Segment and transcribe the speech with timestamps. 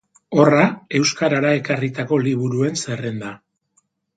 [0.43, 0.61] Horra
[0.99, 3.35] euskarara ekarritako liburuen zerrenda.